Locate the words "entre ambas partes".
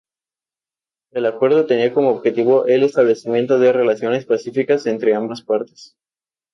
4.87-5.95